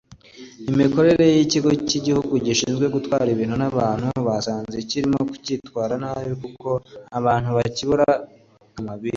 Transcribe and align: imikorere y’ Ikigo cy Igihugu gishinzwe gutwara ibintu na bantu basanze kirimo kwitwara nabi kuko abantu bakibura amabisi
imikorere 0.71 1.25
y’ 1.35 1.39
Ikigo 1.45 1.69
cy 1.87 1.95
Igihugu 1.99 2.33
gishinzwe 2.45 2.85
gutwara 2.95 3.27
ibintu 3.31 3.55
na 3.61 3.69
bantu 3.77 4.07
basanze 4.27 4.75
kirimo 4.89 5.19
kwitwara 5.31 5.93
nabi 6.03 6.31
kuko 6.41 6.69
abantu 7.19 7.49
bakibura 7.57 8.07
amabisi 8.79 9.09